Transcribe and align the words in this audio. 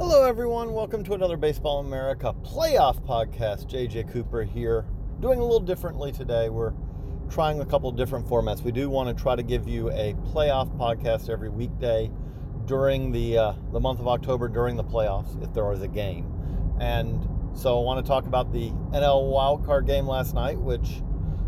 Hello, 0.00 0.24
everyone. 0.24 0.72
Welcome 0.72 1.04
to 1.04 1.12
another 1.12 1.36
Baseball 1.36 1.80
America 1.80 2.34
playoff 2.42 3.06
podcast. 3.06 3.66
JJ 3.66 4.10
Cooper 4.10 4.44
here. 4.44 4.86
Doing 5.20 5.40
a 5.40 5.42
little 5.42 5.60
differently 5.60 6.10
today. 6.10 6.48
We're 6.48 6.72
trying 7.28 7.60
a 7.60 7.66
couple 7.66 7.92
different 7.92 8.26
formats. 8.26 8.62
We 8.62 8.72
do 8.72 8.88
want 8.88 9.14
to 9.14 9.22
try 9.22 9.36
to 9.36 9.42
give 9.42 9.68
you 9.68 9.90
a 9.90 10.14
playoff 10.32 10.74
podcast 10.78 11.28
every 11.28 11.50
weekday 11.50 12.10
during 12.64 13.12
the 13.12 13.36
uh, 13.36 13.52
the 13.72 13.78
month 13.78 14.00
of 14.00 14.08
October 14.08 14.48
during 14.48 14.74
the 14.74 14.82
playoffs 14.82 15.40
if 15.44 15.52
there 15.52 15.70
is 15.70 15.82
a 15.82 15.88
game. 15.88 16.32
And 16.80 17.28
so 17.52 17.78
I 17.78 17.84
want 17.84 18.02
to 18.02 18.08
talk 18.08 18.24
about 18.24 18.54
the 18.54 18.70
NL 18.70 19.30
wildcard 19.30 19.86
game 19.86 20.06
last 20.06 20.34
night, 20.34 20.58
which 20.58 21.02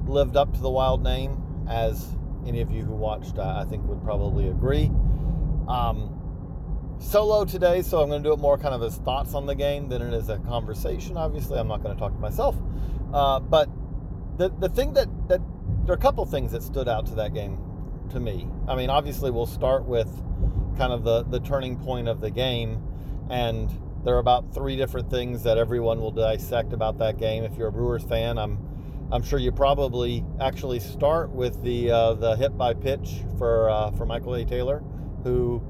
lived 0.06 0.37
up 0.37 0.53
to 0.53 0.61
the 0.61 0.70
wild 0.70 1.03
name, 1.03 1.42
as 1.70 2.06
any 2.47 2.61
of 2.61 2.70
you 2.70 2.84
who 2.84 2.92
watched, 2.92 3.39
uh, 3.39 3.56
I 3.56 3.64
think, 3.64 3.87
would 3.87 4.03
probably 4.03 4.48
agree. 4.48 4.91
Um, 5.66 6.22
solo 7.02 7.45
today, 7.45 7.83
so 7.83 8.01
I'm 8.01 8.09
going 8.09 8.23
to 8.23 8.29
do 8.29 8.33
it 8.33 8.38
more 8.38 8.56
kind 8.56 8.74
of 8.74 8.83
as 8.83 8.97
thoughts 8.98 9.34
on 9.34 9.47
the 9.47 9.55
game 9.55 9.88
than 9.88 10.02
it 10.02 10.15
is 10.15 10.29
a 10.29 10.38
conversation. 10.38 11.16
Obviously, 11.16 11.58
I'm 11.58 11.69
not 11.69 11.83
going 11.83 11.95
to 11.95 12.00
talk 12.00 12.12
to 12.12 12.19
myself. 12.19 12.56
Uh, 13.12 13.41
but 13.41 13.69
the 14.39 14.48
the 14.48 14.69
thing 14.69 14.95
that 14.95 15.08
that 15.28 15.41
there 15.84 15.95
are 15.95 15.98
a 15.98 16.00
couple 16.00 16.25
things 16.25 16.53
that 16.53 16.62
stood 16.62 16.89
out 16.89 17.06
to 17.06 17.14
that 17.17 17.34
game 17.34 17.58
to 18.11 18.20
me. 18.20 18.48
I 18.69 18.77
mean, 18.77 18.91
obviously, 18.91 19.30
we'll 19.30 19.47
start 19.47 19.84
with 19.84 20.08
kind 20.78 20.92
of 20.92 21.05
the 21.05 21.25
the 21.25 21.41
turning 21.41 21.77
point 21.77 22.08
of 22.08 22.20
the 22.20 22.30
game, 22.30 22.83
and 23.30 23.70
there 24.05 24.14
are 24.14 24.20
about 24.20 24.55
three 24.55 24.77
different 24.77 25.11
things 25.11 25.42
that 25.42 25.58
everyone 25.58 26.00
will 26.00 26.11
dissect 26.11 26.73
about 26.73 26.98
that 26.98 27.19
game. 27.19 27.45
If 27.45 27.56
you're 27.56 27.69
a 27.69 27.73
Brewers 27.73 28.05
fan, 28.05 28.39
I'm 28.39 28.58
I'm 29.12 29.23
sure 29.23 29.39
you 29.39 29.53
probably 29.53 30.25
actually 30.41 30.80
start 30.80 31.30
with 31.30 31.62
the 31.62 31.91
uh, 31.91 32.14
the 32.14 32.36
hit 32.36 32.56
by 32.56 32.73
pitch 32.75 33.23
for 33.36 33.69
uh, 33.69 33.91
for 33.91 34.06
Michael 34.06 34.34
A. 34.34 34.45
Taylor, 34.45 34.83
who 35.23 35.62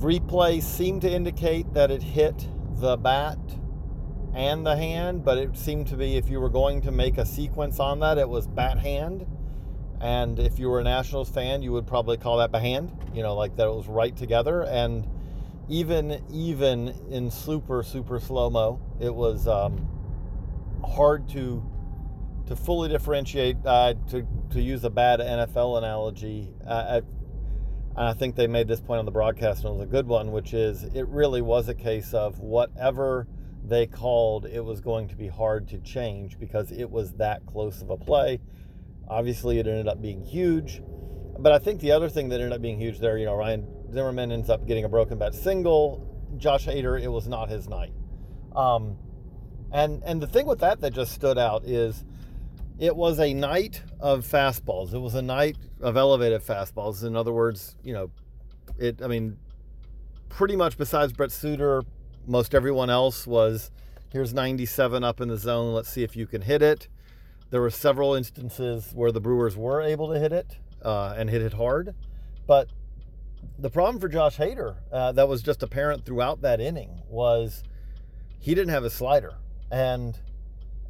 replay 0.00 0.62
seemed 0.62 1.02
to 1.02 1.10
indicate 1.10 1.72
that 1.74 1.90
it 1.90 2.02
hit 2.02 2.48
the 2.80 2.96
bat 2.96 3.38
and 4.34 4.64
the 4.64 4.76
hand, 4.76 5.24
but 5.24 5.38
it 5.38 5.56
seemed 5.56 5.88
to 5.88 5.96
be 5.96 6.16
if 6.16 6.28
you 6.28 6.40
were 6.40 6.48
going 6.48 6.80
to 6.82 6.92
make 6.92 7.18
a 7.18 7.26
sequence 7.26 7.80
on 7.80 8.00
that, 8.00 8.18
it 8.18 8.28
was 8.28 8.46
bat 8.46 8.78
hand. 8.78 9.26
And 10.00 10.38
if 10.38 10.58
you 10.58 10.68
were 10.68 10.80
a 10.80 10.84
Nationals 10.84 11.28
fan, 11.28 11.62
you 11.62 11.72
would 11.72 11.86
probably 11.86 12.16
call 12.16 12.38
that 12.38 12.52
the 12.52 12.60
hand, 12.60 12.92
you 13.12 13.22
know, 13.22 13.34
like 13.34 13.56
that 13.56 13.66
it 13.66 13.74
was 13.74 13.88
right 13.88 14.16
together. 14.16 14.62
And 14.62 15.08
even 15.68 16.22
even 16.30 16.94
in 17.10 17.30
super 17.30 17.82
super 17.82 18.20
slow 18.20 18.48
mo, 18.48 18.80
it 19.00 19.12
was 19.12 19.48
um, 19.48 19.88
hard 20.84 21.28
to 21.30 21.62
to 22.46 22.54
fully 22.54 22.88
differentiate. 22.88 23.56
Uh, 23.64 23.94
to 24.10 24.26
to 24.50 24.62
use 24.62 24.84
a 24.84 24.90
bad 24.90 25.18
NFL 25.18 25.78
analogy, 25.78 26.54
uh, 26.64 27.00
and 27.98 28.06
I 28.06 28.12
think 28.12 28.36
they 28.36 28.46
made 28.46 28.68
this 28.68 28.80
point 28.80 29.00
on 29.00 29.06
the 29.06 29.10
broadcast, 29.10 29.64
and 29.64 29.70
it 29.70 29.78
was 29.78 29.82
a 29.82 29.90
good 29.90 30.06
one, 30.06 30.30
which 30.30 30.54
is 30.54 30.84
it 30.84 31.08
really 31.08 31.42
was 31.42 31.68
a 31.68 31.74
case 31.74 32.14
of 32.14 32.38
whatever 32.38 33.26
they 33.64 33.88
called, 33.88 34.46
it 34.46 34.64
was 34.64 34.80
going 34.80 35.08
to 35.08 35.16
be 35.16 35.26
hard 35.26 35.66
to 35.70 35.78
change 35.78 36.38
because 36.38 36.70
it 36.70 36.88
was 36.88 37.14
that 37.14 37.44
close 37.44 37.82
of 37.82 37.90
a 37.90 37.96
play. 37.96 38.38
Obviously, 39.08 39.58
it 39.58 39.66
ended 39.66 39.88
up 39.88 40.00
being 40.00 40.22
huge. 40.22 40.80
But 41.40 41.50
I 41.50 41.58
think 41.58 41.80
the 41.80 41.90
other 41.90 42.08
thing 42.08 42.28
that 42.28 42.36
ended 42.36 42.52
up 42.52 42.62
being 42.62 42.78
huge 42.78 43.00
there, 43.00 43.18
you 43.18 43.26
know, 43.26 43.34
Ryan 43.34 43.66
Zimmerman 43.92 44.30
ends 44.30 44.48
up 44.48 44.64
getting 44.64 44.84
a 44.84 44.88
broken 44.88 45.18
bat 45.18 45.34
single. 45.34 46.06
Josh 46.36 46.66
Hader, 46.66 47.02
it 47.02 47.08
was 47.08 47.26
not 47.26 47.48
his 47.48 47.68
night. 47.68 47.92
Um, 48.54 48.96
and 49.72 50.04
and 50.04 50.22
the 50.22 50.28
thing 50.28 50.46
with 50.46 50.60
that 50.60 50.80
that 50.82 50.92
just 50.92 51.10
stood 51.10 51.36
out 51.36 51.64
is 51.64 52.04
it 52.78 52.94
was 52.94 53.18
a 53.18 53.34
night 53.34 53.82
of 54.00 54.24
fastballs. 54.24 54.94
It 54.94 54.98
was 54.98 55.14
a 55.14 55.22
night 55.22 55.56
of 55.80 55.96
elevated 55.96 56.42
fastballs. 56.42 57.04
In 57.04 57.16
other 57.16 57.32
words, 57.32 57.76
you 57.82 57.92
know, 57.92 58.10
it. 58.78 59.02
I 59.02 59.08
mean, 59.08 59.36
pretty 60.28 60.56
much 60.56 60.78
besides 60.78 61.12
Brent 61.12 61.32
Suter, 61.32 61.82
most 62.26 62.54
everyone 62.54 62.90
else 62.90 63.26
was 63.26 63.70
here's 64.12 64.32
97 64.32 65.02
up 65.02 65.20
in 65.20 65.28
the 65.28 65.36
zone. 65.36 65.74
Let's 65.74 65.88
see 65.88 66.02
if 66.02 66.16
you 66.16 66.26
can 66.26 66.42
hit 66.42 66.62
it. 66.62 66.88
There 67.50 67.60
were 67.60 67.70
several 67.70 68.14
instances 68.14 68.92
where 68.94 69.10
the 69.10 69.20
Brewers 69.20 69.56
were 69.56 69.80
able 69.80 70.12
to 70.12 70.18
hit 70.18 70.32
it 70.32 70.58
uh, 70.82 71.14
and 71.16 71.30
hit 71.30 71.42
it 71.42 71.54
hard, 71.54 71.94
but 72.46 72.68
the 73.58 73.70
problem 73.70 74.00
for 74.00 74.08
Josh 74.08 74.36
Hader 74.36 74.76
uh, 74.92 75.12
that 75.12 75.28
was 75.28 75.42
just 75.42 75.62
apparent 75.62 76.04
throughout 76.04 76.42
that 76.42 76.60
inning 76.60 77.02
was 77.08 77.62
he 78.38 78.54
didn't 78.54 78.70
have 78.70 78.84
a 78.84 78.90
slider 78.90 79.34
and 79.70 80.18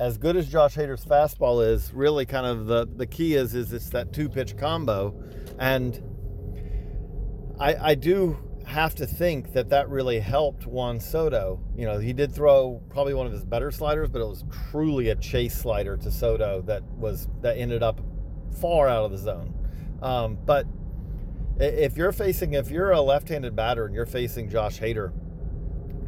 as 0.00 0.16
good 0.16 0.36
as 0.36 0.48
Josh 0.48 0.76
Hader's 0.76 1.04
fastball 1.04 1.66
is, 1.66 1.92
really 1.92 2.24
kind 2.24 2.46
of 2.46 2.66
the, 2.66 2.86
the 2.86 3.06
key 3.06 3.34
is 3.34 3.54
is 3.54 3.72
it's 3.72 3.90
that 3.90 4.12
two 4.12 4.28
pitch 4.28 4.56
combo, 4.56 5.14
and 5.58 6.00
I 7.58 7.90
I 7.90 7.94
do 7.94 8.36
have 8.64 8.94
to 8.94 9.06
think 9.06 9.54
that 9.54 9.70
that 9.70 9.88
really 9.88 10.20
helped 10.20 10.66
Juan 10.66 11.00
Soto. 11.00 11.60
You 11.74 11.86
know, 11.86 11.98
he 11.98 12.12
did 12.12 12.34
throw 12.34 12.82
probably 12.90 13.14
one 13.14 13.26
of 13.26 13.32
his 13.32 13.44
better 13.44 13.70
sliders, 13.70 14.10
but 14.10 14.20
it 14.20 14.26
was 14.26 14.44
truly 14.70 15.08
a 15.08 15.16
chase 15.16 15.56
slider 15.56 15.96
to 15.96 16.10
Soto 16.10 16.62
that 16.62 16.82
was 16.96 17.28
that 17.40 17.56
ended 17.56 17.82
up 17.82 18.00
far 18.60 18.88
out 18.88 19.06
of 19.06 19.10
the 19.10 19.18
zone. 19.18 19.54
Um, 20.02 20.38
but 20.44 20.66
if 21.58 21.96
you're 21.96 22.12
facing, 22.12 22.54
if 22.54 22.70
you're 22.70 22.92
a 22.92 23.00
left-handed 23.00 23.56
batter 23.56 23.86
and 23.86 23.94
you're 23.94 24.06
facing 24.06 24.48
Josh 24.48 24.78
Hader, 24.78 25.12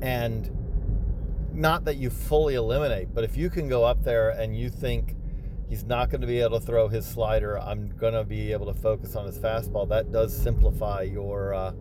and 0.01 0.49
not 1.61 1.85
that 1.85 1.97
you 1.97 2.09
fully 2.11 2.55
eliminate, 2.55 3.15
but 3.15 3.23
if 3.23 3.37
you 3.37 3.51
can 3.51 3.69
go 3.69 3.85
up 3.85 4.03
there 4.03 4.31
and 4.31 4.57
you 4.57 4.71
think 4.71 5.15
he's 5.69 5.85
not 5.85 6.11
going 6.11 6.23
to 6.23 6.27
be 6.27 6.41
able 6.41 6.59
to 6.59 6.67
throw 6.67 6.89
his 6.89 7.07
slider, 7.07 7.59
I'm 7.59 7.95
going 7.97 8.15
to 8.15 8.25
be 8.25 8.53
able 8.53 8.67
to 8.67 8.75
focus 8.75 9.15
on 9.15 9.27
his 9.27 9.39
fastball. 9.39 9.89
That 9.89 10.11
does 10.11 10.37
simplify 10.37 11.03
your 11.03 11.53
uh, 11.53 11.73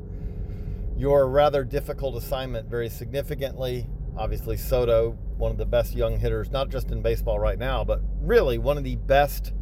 your 0.97 1.29
rather 1.29 1.63
difficult 1.63 2.17
assignment 2.17 2.69
very 2.69 2.89
significantly. 2.89 3.87
Obviously, 4.17 4.57
Soto, 4.57 5.11
one 5.37 5.49
of 5.49 5.57
the 5.57 5.65
best 5.65 5.95
young 5.95 6.19
hitters, 6.19 6.51
not 6.51 6.69
just 6.69 6.91
in 6.91 7.01
baseball 7.01 7.39
right 7.39 7.57
now, 7.57 7.85
but 7.85 8.01
really 8.19 8.57
one 8.57 8.77
of 8.77 8.83
the 8.83 8.97
best 8.97 9.53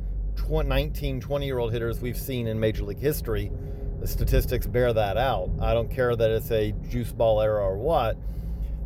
19, 0.50 1.20
20 1.22 1.46
year 1.46 1.60
old 1.60 1.72
hitters 1.72 2.02
we've 2.02 2.18
seen 2.18 2.48
in 2.48 2.60
Major 2.60 2.84
League 2.84 3.00
history. 3.00 3.52
The 4.00 4.08
statistics 4.08 4.66
bear 4.66 4.94
that 4.94 5.18
out. 5.18 5.52
I 5.62 5.74
don't 5.74 5.92
care 5.92 6.16
that 6.16 6.32
it's 6.32 6.52
a 6.52 6.72
juice 6.90 7.12
ball 7.12 7.42
era 7.42 7.64
or 7.64 7.78
what 7.78 8.18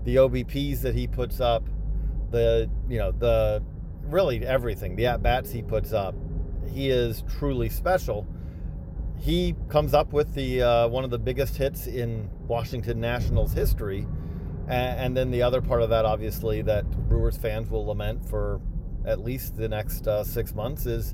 the 0.03 0.16
OBPs 0.16 0.81
that 0.81 0.95
he 0.95 1.07
puts 1.07 1.39
up, 1.39 1.67
the 2.31 2.69
you 2.89 2.97
know 2.97 3.12
the 3.12 3.63
really 4.03 4.45
everything, 4.45 4.95
the 4.95 5.07
at 5.07 5.22
bats 5.22 5.51
he 5.51 5.62
puts 5.62 5.94
up, 5.94 6.16
he 6.72 6.89
is 6.89 7.23
truly 7.38 7.69
special. 7.69 8.28
He 9.19 9.56
comes 9.69 9.94
up 9.94 10.13
with 10.13 10.34
the 10.34 10.63
uh, 10.63 10.88
one 10.88 11.03
of 11.03 11.12
the 11.12 11.19
biggest 11.19 11.56
hits 11.57 11.88
in 11.88 12.29
Washington 12.47 13.00
Nationals 13.00 13.53
history, 13.53 14.07
and, 14.67 15.00
and, 15.00 15.17
then 15.17 15.29
the 15.29 15.44
other 15.44 15.62
part 15.62 15.81
of 15.84 15.89
that, 15.91 16.06
obviously, 16.06 16.63
that 16.63 16.89
Brewers 17.07 17.38
fans 17.38 17.69
will 17.69 17.85
lament 17.85 18.28
for 18.28 18.59
at 19.06 19.19
least 19.19 19.57
the 19.57 19.69
next 19.69 20.07
uh, 20.07 20.23
six 20.23 20.56
months 20.56 20.85
is 20.85 21.13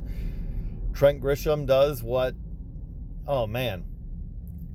Trent 0.93 1.21
Grisham 1.21 1.65
does 1.65 2.01
what. 2.01 2.35
Oh 3.27 3.45
man, 3.45 3.83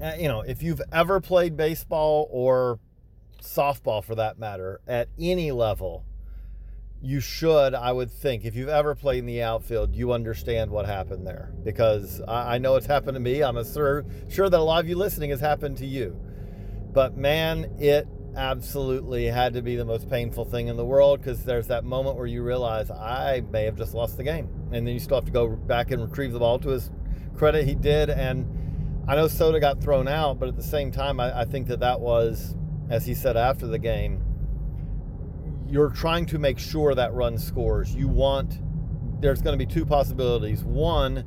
uh, 0.03 0.12
you 0.19 0.29
know 0.29 0.43
if 0.43 0.62
you've 0.62 0.83
ever 0.93 1.21
played 1.21 1.56
baseball 1.56 2.29
or 2.31 2.79
softball 3.43 4.03
for 4.03 4.15
that 4.15 4.39
matter, 4.39 4.81
at 4.87 5.09
any 5.19 5.53
level, 5.53 6.05
you 7.03 7.21
should, 7.21 7.75
I 7.75 7.91
would 7.91 8.11
think, 8.11 8.44
if 8.44 8.55
you've 8.55 8.69
ever 8.69 8.94
played 8.94 9.19
in 9.19 9.27
the 9.27 9.43
outfield, 9.43 9.94
you 9.94 10.12
understand 10.12 10.71
what 10.71 10.87
happened 10.87 11.27
there. 11.27 11.53
Because 11.65 12.21
I, 12.29 12.55
I 12.55 12.59
know 12.59 12.77
it's 12.77 12.87
happened 12.87 13.15
to 13.15 13.21
me. 13.21 13.43
I'm 13.43 13.62
sure, 13.65 14.05
sure 14.29 14.49
that 14.49 14.59
a 14.59 14.62
lot 14.62 14.85
of 14.85 14.89
you 14.89 14.97
listening 14.97 15.31
has 15.31 15.41
happened 15.41 15.79
to 15.79 15.87
you. 15.87 16.19
But 16.93 17.17
man, 17.17 17.77
it 17.79 18.06
absolutely 18.37 19.27
had 19.27 19.55
to 19.55 19.62
be 19.62 19.77
the 19.77 19.85
most 19.85 20.09
painful 20.09 20.45
thing 20.45 20.69
in 20.69 20.77
the 20.77 20.85
world 20.85 21.21
because 21.21 21.45
there's 21.45 21.67
that 21.67 21.85
moment 21.85 22.17
where 22.17 22.27
you 22.27 22.43
realize 22.43 22.91
I 22.91 23.43
may 23.50 23.65
have 23.65 23.77
just 23.77 23.95
lost 23.95 24.17
the 24.17 24.25
game. 24.25 24.49
And 24.73 24.87
then 24.87 24.95
you 24.95 25.00
still 25.00 25.17
have 25.17 25.27
to 25.27 25.33
go 25.33 25.49
back 25.49 25.91
and 25.91 26.03
retrieve 26.03 26.33
the 26.33 26.38
ball 26.38 26.59
to 26.61 26.69
his 26.71 26.91
credit. 27.37 27.67
He 27.67 27.75
did. 27.75 28.11
And 28.11 29.05
I 29.09 29.17
know 29.17 29.27
Soto 29.27 29.59
got 29.59 29.81
thrown 29.83 30.06
out, 30.06 30.38
but 30.38 30.49
at 30.49 30.55
the 30.56 30.62
same 30.62 30.93
time, 30.93 31.19
I, 31.19 31.41
I 31.41 31.45
think 31.45 31.67
that 31.67 31.81
that 31.81 32.00
was 32.00 32.55
as 32.90 33.06
he 33.06 33.14
said 33.14 33.37
after 33.37 33.67
the 33.67 33.79
game, 33.79 34.23
you're 35.69 35.90
trying 35.90 36.26
to 36.26 36.38
make 36.38 36.58
sure 36.58 36.94
that 36.94 37.14
run 37.14 37.38
scores. 37.38 37.94
You 37.94 38.08
want, 38.08 38.61
there's 39.20 39.40
going 39.40 39.58
to 39.58 39.64
be 39.64 39.73
two 39.73 39.87
possibilities. 39.87 40.62
One, 40.62 41.25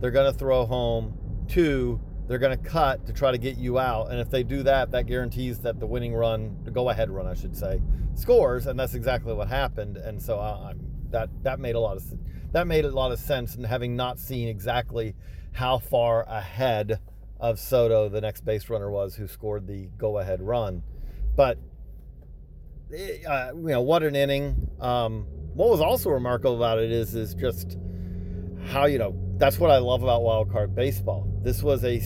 they're 0.00 0.10
going 0.10 0.32
to 0.32 0.38
throw 0.38 0.64
home. 0.64 1.18
Two, 1.48 2.00
they're 2.26 2.38
going 2.38 2.56
to 2.56 2.64
cut 2.64 3.06
to 3.06 3.12
try 3.12 3.30
to 3.30 3.38
get 3.38 3.56
you 3.58 3.78
out. 3.78 4.10
And 4.10 4.18
if 4.18 4.30
they 4.30 4.42
do 4.42 4.62
that, 4.62 4.90
that 4.92 5.06
guarantees 5.06 5.58
that 5.60 5.80
the 5.80 5.86
winning 5.86 6.14
run, 6.14 6.56
the 6.64 6.70
go 6.70 6.88
ahead 6.88 7.10
run, 7.10 7.26
I 7.26 7.34
should 7.34 7.54
say, 7.54 7.82
scores. 8.14 8.66
And 8.66 8.80
that's 8.80 8.94
exactly 8.94 9.34
what 9.34 9.48
happened. 9.48 9.98
And 9.98 10.20
so 10.20 10.38
I, 10.38 10.74
that 11.10 11.28
that 11.42 11.60
made 11.60 11.74
a 11.74 11.80
lot 11.80 11.96
of 11.96 12.04
that 12.52 12.66
made 12.66 12.84
a 12.86 12.90
lot 12.90 13.12
of 13.12 13.18
sense. 13.18 13.54
And 13.56 13.66
having 13.66 13.96
not 13.96 14.18
seen 14.18 14.48
exactly 14.48 15.14
how 15.52 15.78
far 15.78 16.22
ahead 16.22 17.00
of 17.40 17.58
Soto 17.58 18.08
the 18.08 18.20
next 18.20 18.44
base 18.44 18.68
runner 18.70 18.90
was 18.90 19.14
who 19.14 19.26
scored 19.26 19.66
the 19.66 19.88
go 19.98 20.18
ahead 20.18 20.40
run, 20.40 20.82
but 21.36 21.58
eh, 22.94 23.24
uh, 23.26 23.52
you 23.54 23.68
know 23.68 23.82
what 23.82 24.02
an 24.02 24.16
inning. 24.16 24.68
Um, 24.80 25.26
what 25.54 25.70
was 25.70 25.80
also 25.80 26.10
remarkable 26.10 26.56
about 26.56 26.78
it 26.78 26.90
is 26.90 27.14
is 27.14 27.34
just 27.34 27.78
how 28.66 28.86
you 28.86 28.98
know 28.98 29.14
that's 29.36 29.58
what 29.58 29.70
I 29.70 29.78
love 29.78 30.02
about 30.02 30.22
wild 30.22 30.50
card 30.50 30.74
baseball. 30.74 31.28
This 31.42 31.62
was 31.62 31.84
a 31.84 32.00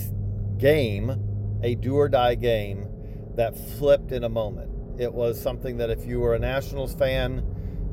game, 0.59 1.61
a 1.63 1.75
do 1.75 1.97
or 1.97 2.09
die 2.09 2.35
game 2.35 2.89
that 3.37 3.57
flipped 3.79 4.13
in 4.13 4.25
a 4.25 4.29
moment. 4.29 5.01
It 5.01 5.13
was 5.13 5.41
something 5.41 5.77
that 5.77 5.91
if 5.91 6.07
you 6.07 6.21
were 6.21 6.35
a 6.35 6.39
Nationals 6.39 6.95
fan, 6.95 7.45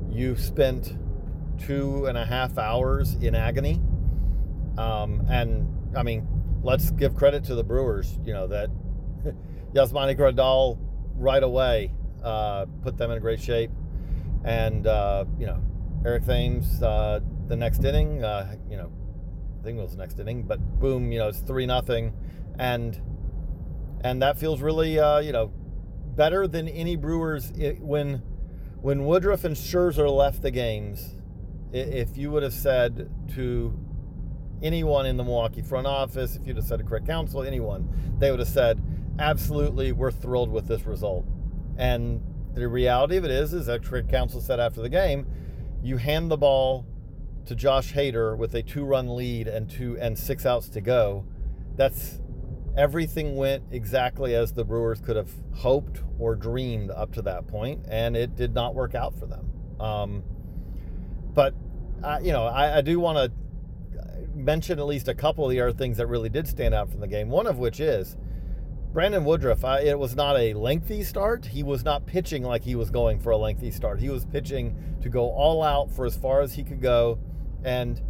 you 0.10 0.36
spent 0.36 0.98
two 1.60 2.06
and 2.08 2.18
a 2.18 2.26
half 2.26 2.58
hours 2.58 3.14
in 3.16 3.36
agony. 3.36 3.82
Um, 4.78 5.26
and 5.30 5.96
I 5.96 6.04
mean, 6.04 6.28
let's 6.66 6.90
give 6.90 7.16
credit 7.16 7.44
to 7.44 7.54
the 7.54 7.64
Brewers, 7.64 8.18
you 8.26 8.34
know, 8.34 8.48
that 8.48 8.72
Yasmani 9.74 10.18
Grandal 10.18 10.80
right 11.16 11.44
away 11.44 11.94
uh, 12.24 12.66
put 12.82 12.98
them 12.98 13.12
in 13.12 13.22
great 13.22 13.40
shape. 13.40 13.70
And, 14.44 14.88
uh, 14.88 15.26
you 15.38 15.46
know, 15.46 15.62
Eric 16.04 16.26
Thames, 16.26 16.82
uh, 16.82 17.20
the 17.48 17.56
next 17.56 17.84
inning, 17.84 18.24
uh, 18.24 18.56
you 18.68 18.78
know, 18.78 18.92
I 19.60 19.64
think 19.64 19.78
it 19.78 19.82
was 19.82 19.92
the 19.92 19.98
next 19.98 20.20
inning, 20.20 20.44
but 20.44 20.60
boom, 20.80 21.12
you 21.12 21.20
know, 21.20 21.28
it's 21.28 21.40
3 21.40 21.68
nothing, 21.68 22.14
And, 22.58 23.00
and 24.02 24.22
that 24.24 24.40
feels 24.40 24.60
really, 24.60 25.00
uh, 25.00 25.20
you 25.20 25.32
know, 25.32 25.52
better 26.16 26.48
than 26.48 26.68
any 26.68 26.96
Brewers 26.96 27.52
it, 27.52 27.80
when, 27.80 28.24
when 28.82 29.06
Woodruff 29.06 29.44
and 29.44 29.56
Scherzer 29.56 30.10
left 30.10 30.42
the 30.42 30.52
games. 30.52 31.16
If 31.72 32.18
you 32.18 32.32
would 32.32 32.42
have 32.42 32.54
said 32.54 33.12
to 33.36 33.85
anyone 34.62 35.06
in 35.06 35.18
the 35.18 35.24
Milwaukee 35.24 35.62
front 35.62 35.88
office, 35.88 36.36
if 36.36 36.46
you'd 36.48 36.58
have 36.58 36.66
said 36.66 36.80
to 36.80 36.86
Craig 36.86 37.06
Counsell, 37.06 37.44
anyone, 37.44 37.90
they 38.20 38.32
would 38.32 38.40
have 38.40 38.50
said, 38.50 38.82
absolutely, 39.20 39.92
we're 39.92 40.12
thrilled 40.12 40.52
with 40.52 40.68
this 40.68 40.86
result. 40.86 41.26
And 41.78 42.22
the 42.54 42.68
reality 42.68 43.18
of 43.18 43.26
it 43.26 43.32
is, 43.32 43.54
is 43.54 43.66
that 43.66 43.84
Craig 43.84 44.10
Counsell 44.10 44.42
said 44.42 44.60
after 44.60 44.82
the 44.82 44.90
game, 44.90 45.28
you 45.84 45.98
hand 45.98 46.32
the 46.32 46.38
ball 46.38 46.86
to 47.46 47.56
Josh 47.56 47.94
Hader 47.94 48.38
with 48.38 48.56
a 48.56 48.64
two-run 48.64 49.16
lead 49.16 49.48
and 49.48 49.70
two 49.70 49.98
and 50.00 50.18
six 50.18 50.46
outs 50.46 50.70
to 50.70 50.82
go. 50.82 51.26
That's 51.76 52.20
everything 52.78 53.36
went 53.36 53.64
exactly 53.72 54.36
as 54.36 54.54
the 54.54 54.64
Brewers 54.64 55.00
could 55.00 55.16
have 55.16 55.32
hoped 55.54 56.02
or 56.20 56.36
dreamed 56.36 56.92
up 56.92 57.14
to 57.14 57.22
that 57.24 57.48
point, 57.48 57.86
and 57.88 58.18
it 58.18 58.36
did 58.36 58.54
not 58.54 58.74
work 58.74 58.96
out 58.96 59.14
for 59.14 59.26
them. 59.28 59.52
Um, 59.80 60.24
but 61.34 61.54
uh, 62.04 62.20
you 62.22 62.32
know, 62.32 62.46
I, 62.46 62.78
I 62.78 62.82
do 62.82 63.00
want 63.00 63.18
to 63.18 63.32
mention 64.46 64.80
at 64.80 64.86
least 64.86 65.08
a 65.08 65.16
couple 65.16 65.44
of 65.46 65.52
the 65.52 65.60
other 65.60 65.74
things 65.74 65.98
that 65.98 66.08
really 66.08 66.30
did 66.30 66.48
stand 66.48 66.74
out 66.74 66.90
from 66.90 67.00
the 67.00 67.08
game. 67.08 67.30
One 67.30 67.48
of 67.48 67.58
which 67.58 67.80
is 67.80 68.16
Brandon 68.94 69.26
Woodruff. 69.26 69.66
I, 69.66 69.82
it 69.82 70.00
was 70.00 70.16
not 70.16 70.38
a 70.40 70.54
lengthy 70.54 71.04
start. 71.04 71.48
He 71.48 71.64
was 71.64 71.84
not 71.84 72.06
pitching 72.06 72.44
like 72.44 72.64
he 72.64 72.76
was 72.76 72.90
going 72.90 73.20
for 73.20 73.32
a 73.32 73.38
lengthy 73.38 73.72
start. 73.72 74.00
He 74.00 74.10
was 74.10 74.24
pitching 74.24 74.98
to 75.02 75.10
go 75.10 75.32
all 75.32 75.62
out 75.62 75.92
for 75.92 76.06
as 76.06 76.16
far 76.16 76.40
as 76.40 76.54
he 76.54 76.64
could 76.64 76.82
go, 76.82 77.20
and 77.64 78.02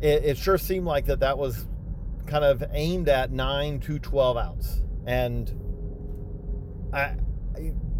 it, 0.00 0.24
it 0.24 0.38
sure 0.38 0.56
seemed 0.56 0.86
like 0.86 1.06
that 1.06 1.18
that 1.20 1.36
was 1.36 1.66
kind 2.26 2.44
of 2.44 2.62
aimed 2.70 3.08
at 3.08 3.32
nine 3.32 3.80
to 3.80 3.98
twelve 3.98 4.36
outs. 4.36 4.82
And 5.04 5.52
I, 6.92 7.16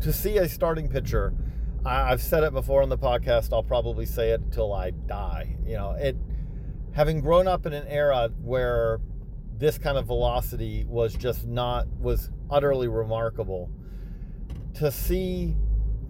to 0.00 0.12
see 0.12 0.36
a 0.38 0.48
starting 0.48 0.88
pitcher, 0.88 1.34
I've 1.84 2.22
said 2.22 2.44
it 2.44 2.52
before 2.52 2.82
on 2.82 2.90
the 2.90 2.98
podcast. 2.98 3.52
I'll 3.52 3.64
probably 3.64 4.06
say 4.06 4.30
it 4.30 4.52
till 4.52 4.72
I 4.72 4.90
die. 4.90 5.56
You 5.66 5.74
know 5.74 5.90
it 5.98 6.16
having 6.94 7.20
grown 7.20 7.48
up 7.48 7.66
in 7.66 7.72
an 7.72 7.86
era 7.88 8.30
where 8.40 9.00
this 9.58 9.78
kind 9.78 9.98
of 9.98 10.06
velocity 10.06 10.84
was 10.88 11.14
just 11.14 11.46
not 11.46 11.86
was 11.98 12.30
utterly 12.50 12.88
remarkable 12.88 13.70
to 14.74 14.90
see 14.90 15.56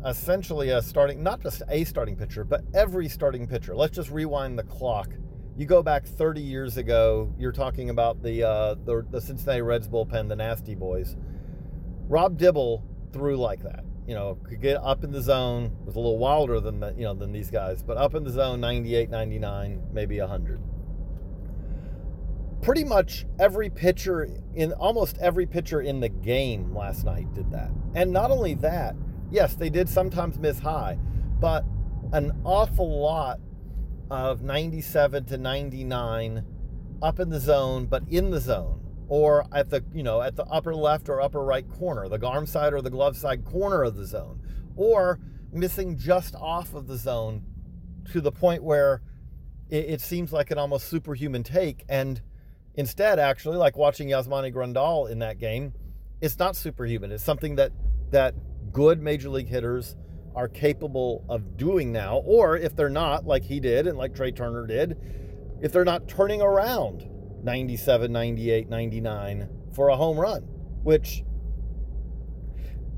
essentially 0.05 0.71
a 0.71 0.83
starting 0.83 1.23
not 1.23 1.43
just 1.43 1.63
a 1.69 1.85
starting 1.85 2.17
pitcher 2.17 2.45
but 2.45 2.63
every 2.75 3.09
starting 3.09 3.47
pitcher. 3.47 3.75
Let's 3.75 3.97
just 3.97 4.11
rewind 4.11 4.59
the 4.59 4.63
clock. 4.63 5.11
You 5.57 5.67
go 5.67 5.83
back 5.83 6.05
30 6.05 6.41
years 6.41 6.77
ago 6.77 7.33
you're 7.39 7.53
talking 7.53 7.91
about 7.91 8.23
the 8.23 8.47
uh, 8.47 8.75
the, 8.85 9.07
the 9.11 9.21
cincinnati 9.21 9.63
reds 9.63 9.89
bullpen 9.89 10.29
the 10.29 10.37
nasty 10.37 10.75
boys. 10.75 11.17
Rob 12.09 12.37
dibble 12.37 12.85
threw 13.13 13.37
like 13.37 13.63
that 13.63 13.85
you 14.07 14.15
know 14.15 14.39
could 14.43 14.61
get 14.61 14.77
up 14.83 15.03
in 15.05 15.13
the 15.13 15.23
zone 15.23 15.75
was 15.87 15.95
a 15.95 15.99
little 15.99 16.19
wilder 16.19 16.61
than 16.61 16.81
the, 16.81 16.93
you 16.97 17.05
know 17.05 17.15
than 17.15 17.33
these 17.33 17.51
guys 17.51 17.83
but 17.83 17.97
up 17.97 18.15
in 18.15 18.25
the 18.25 18.31
zone 18.31 18.61
98 18.61 19.09
99 19.09 19.83
maybe 19.93 20.21
100 20.21 20.61
pretty 22.65 22.83
much 22.83 23.27
every 23.39 23.69
pitcher 23.69 24.27
in 24.55 24.73
almost 24.73 25.19
every 25.19 25.45
pitcher 25.45 25.83
in 25.83 26.01
the 26.01 26.09
game 26.09 26.75
last 26.75 27.05
night 27.05 27.33
did 27.35 27.51
that. 27.51 27.71
And 27.95 28.11
not 28.11 28.31
only 28.31 28.55
that, 28.55 28.97
yes, 29.31 29.55
they 29.55 29.69
did 29.69 29.87
sometimes 29.87 30.39
miss 30.39 30.59
high, 30.59 30.99
but 31.41 31.63
an 32.13 32.33
awful 32.43 33.03
lot 33.03 33.39
of 34.11 34.43
97 34.43 35.27
to 35.27 35.37
99 35.37 36.45
up 37.03 37.21
in 37.21 37.29
the 37.29 37.39
zone, 37.39 37.85
but 37.85 38.03
in 38.09 38.31
the 38.31 38.41
zone 38.41 38.81
or 39.09 39.45
at 39.53 39.69
the 39.69 39.85
you 39.93 40.03
know 40.03 40.23
at 40.23 40.35
the 40.35 40.45
upper 40.45 40.75
left 40.75 41.11
or 41.11 41.21
upper 41.21 41.45
right 41.45 41.69
corner, 41.69 42.09
the 42.09 42.27
arm 42.27 42.47
side 42.47 42.73
or 42.73 42.81
the 42.81 42.89
glove 42.89 43.15
side 43.15 43.45
corner 43.45 43.83
of 43.83 43.95
the 43.95 44.07
zone, 44.07 44.41
or 44.75 45.21
missing 45.53 45.99
just 45.99 46.35
off 46.37 46.73
of 46.73 46.87
the 46.87 46.97
zone 46.97 47.45
to 48.11 48.23
the 48.23 48.33
point 48.33 48.63
where 48.63 49.03
it, 49.69 49.85
it 49.85 50.01
seems 50.01 50.33
like 50.33 50.51
an 50.51 50.57
almost 50.57 50.89
superhuman 50.89 51.43
take 51.43 51.85
and 51.91 52.23
Instead, 52.77 53.19
actually, 53.19 53.57
like 53.57 53.77
watching 53.77 54.09
Yasmani 54.09 54.53
Grandal 54.53 55.11
in 55.11 55.21
that 55.21 55.39
game, 55.39 55.73
it's 56.21 56.39
not 56.39 56.57
superhuman. 56.57 57.13
It's 57.13 57.23
something 57.23 57.57
that 57.57 57.73
that 58.11 58.35
good 58.73 59.01
major 59.01 59.29
league 59.29 59.49
hitters 59.49 59.97
are 60.35 60.49
capable 60.49 61.25
of 61.29 61.57
doing 61.57 61.93
now, 61.93 62.23
or 62.25 62.57
if 62.57 62.75
they're 62.75 62.89
not, 62.89 63.25
like 63.25 63.45
he 63.45 63.61
did 63.61 63.87
and 63.87 63.97
like 63.97 64.15
Trea 64.15 64.33
Turner 64.33 64.67
did, 64.67 64.99
if 65.63 65.73
they're 65.73 65.85
not 65.85 66.09
turning 66.09 66.43
around 66.43 67.09
97, 67.45 68.11
98, 68.11 68.69
99 68.69 69.49
for 69.73 69.89
a 69.89 69.97
home 69.97 70.19
run, 70.19 70.43
which 70.83 71.23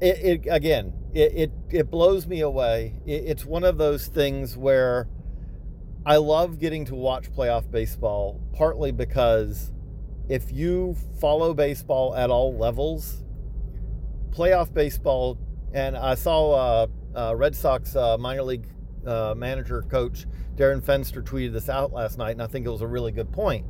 it, 0.01 0.45
it 0.45 0.47
again, 0.51 0.93
it, 1.15 1.33
it, 1.35 1.53
it 1.71 1.91
blows 1.91 2.27
me 2.27 2.41
away. 2.41 2.95
It, 3.05 3.25
it's 3.27 3.45
one 3.45 3.65
of 3.65 3.77
those 3.77 4.07
things 4.07 4.57
where 4.57 5.09
I 6.07 6.19
love 6.19 6.61
getting 6.61 6.85
to 6.85 6.95
watch 6.95 7.33
playoff 7.33 7.69
baseball, 7.69 8.41
partly 8.53 8.93
because 8.93 9.73
if 10.29 10.53
you 10.53 10.97
follow 11.21 11.53
baseball 11.53 12.15
at 12.15 12.31
all 12.31 12.57
levels, 12.57 13.25
playoff 14.31 14.73
baseball, 14.73 15.37
and 15.75 15.97
I 15.97 16.15
saw 16.15 16.53
uh, 16.53 16.87
uh, 17.17 17.35
Red 17.35 17.57
Sox 17.57 17.97
uh, 17.97 18.17
minor 18.19 18.45
league 18.45 18.69
uh, 19.05 19.35
manager 19.37 19.83
coach 19.83 20.27
Darren 20.55 20.81
Fenster 20.81 21.25
tweeted 21.25 21.53
this 21.53 21.69
out 21.69 21.93
last 21.93 22.19
night, 22.19 22.31
and 22.31 22.43
I 22.43 22.47
think 22.47 22.67
it 22.67 22.71
was 22.71 22.83
a 22.83 22.87
really 22.87 23.11
good 23.11 23.33
point. 23.33 23.67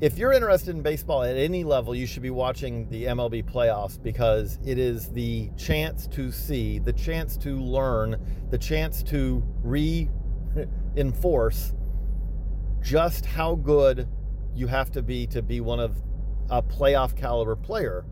If 0.00 0.18
you're 0.18 0.32
interested 0.32 0.74
in 0.74 0.82
baseball 0.82 1.22
at 1.22 1.36
any 1.36 1.62
level, 1.62 1.94
you 1.94 2.06
should 2.06 2.22
be 2.22 2.30
watching 2.30 2.88
the 2.88 3.04
MLB 3.04 3.44
playoffs 3.44 4.00
because 4.02 4.58
it 4.66 4.76
is 4.76 5.08
the 5.10 5.50
chance 5.56 6.08
to 6.08 6.32
see, 6.32 6.80
the 6.80 6.92
chance 6.92 7.36
to 7.38 7.60
learn, 7.60 8.20
the 8.50 8.58
chance 8.58 9.04
to 9.04 9.40
re 9.62 10.08
enforce 10.98 11.72
just 12.82 13.24
how 13.24 13.54
good 13.54 14.08
you 14.54 14.66
have 14.66 14.90
to 14.92 15.02
be 15.02 15.26
to 15.28 15.42
be 15.42 15.60
one 15.60 15.80
of 15.80 16.02
a 16.50 16.62
playoff 16.62 17.16
caliber 17.16 17.56
player. 17.56 18.04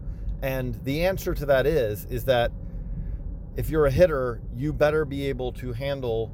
And 0.42 0.74
the 0.84 1.04
answer 1.04 1.34
to 1.34 1.46
that 1.46 1.66
is 1.66 2.04
is 2.06 2.24
that 2.26 2.52
if 3.56 3.70
you're 3.70 3.86
a 3.86 3.90
hitter, 3.90 4.42
you 4.54 4.72
better 4.72 5.04
be 5.04 5.28
able 5.28 5.52
to 5.52 5.72
handle 5.72 6.30